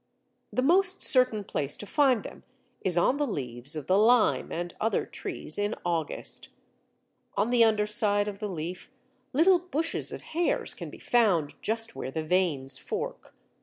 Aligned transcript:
The 0.51 0.63
most 0.63 1.03
certain 1.03 1.43
place 1.43 1.77
to 1.77 1.85
find 1.85 2.23
them 2.23 2.41
is 2.81 2.97
on 2.97 3.17
the 3.17 3.27
leaves 3.27 3.75
of 3.75 3.85
the 3.85 3.99
lime 3.99 4.51
and 4.51 4.73
other 4.81 5.05
trees 5.05 5.59
in 5.59 5.75
August. 5.85 6.49
On 7.37 7.51
the 7.51 7.63
under 7.63 7.85
side 7.85 8.27
of 8.27 8.39
the 8.39 8.49
leaf 8.49 8.89
little 9.31 9.59
bushes 9.59 10.11
of 10.11 10.23
hairs 10.33 10.73
can 10.73 10.89
be 10.89 10.97
found 10.97 11.53
just 11.61 11.95
where 11.95 12.09
the 12.09 12.23
veins 12.23 12.79
fork. 12.79 13.35